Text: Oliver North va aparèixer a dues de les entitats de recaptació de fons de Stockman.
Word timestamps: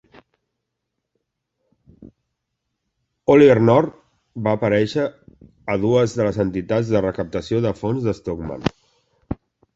Oliver 3.33 3.57
North 3.71 3.99
va 4.49 4.55
aparèixer 4.59 5.07
a 5.75 5.77
dues 5.85 6.17
de 6.17 6.29
les 6.31 6.41
entitats 6.47 6.91
de 6.97 7.05
recaptació 7.09 7.63
de 7.69 7.77
fons 7.85 8.09
de 8.11 8.19
Stockman. 8.23 8.69